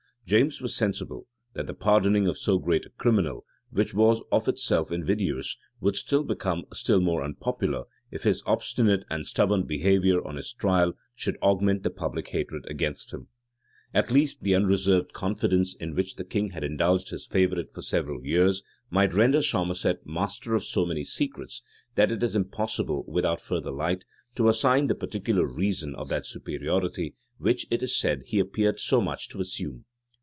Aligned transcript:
James 0.27 0.61
was 0.61 0.73
sensible, 0.73 1.27
that 1.55 1.67
the 1.67 1.73
pardoning 1.73 2.25
of 2.25 2.37
so 2.37 2.57
great 2.57 2.85
a 2.85 2.89
criminal, 2.91 3.43
which 3.69 3.93
was 3.93 4.21
of 4.31 4.47
itself 4.47 4.89
invidious, 4.89 5.57
would 5.81 5.97
become 6.25 6.63
still 6.71 7.01
more 7.01 7.21
unpopular, 7.21 7.83
if 8.11 8.23
his 8.23 8.41
obstinate 8.45 9.03
and 9.09 9.27
stubborn 9.27 9.63
behavior 9.65 10.25
on 10.25 10.37
his 10.37 10.53
trial 10.53 10.93
should 11.13 11.35
augment 11.41 11.83
the 11.83 11.89
public 11.89 12.29
hatred 12.29 12.63
against 12.69 13.11
him.[] 13.11 13.27
At 13.93 14.09
least, 14.09 14.41
the 14.43 14.55
unreserved 14.55 15.11
confidence 15.11 15.75
in 15.75 15.95
which 15.95 16.15
the 16.15 16.23
king 16.23 16.51
had 16.51 16.63
indulged 16.63 17.09
his 17.09 17.27
favorite 17.27 17.69
for 17.73 17.81
several 17.81 18.25
years, 18.25 18.63
might 18.89 19.13
render 19.13 19.41
Somerset 19.41 19.97
master 20.05 20.55
of 20.55 20.63
so 20.63 20.85
many 20.85 21.03
secrets, 21.03 21.61
that 21.95 22.09
it 22.09 22.23
is 22.23 22.37
impossible, 22.37 23.03
without 23.05 23.41
further 23.41 23.71
light, 23.71 24.05
to 24.35 24.47
assign 24.47 24.87
the 24.87 24.95
particular 24.95 25.45
reason 25.45 25.93
of 25.93 26.07
that 26.07 26.25
superiority 26.25 27.15
which, 27.37 27.67
it 27.69 27.83
is 27.83 27.99
said, 27.99 28.23
he 28.27 28.39
appeared 28.39 28.79
so 28.79 29.01
much 29.01 29.27
to 29.27 29.41
assume. 29.41 29.83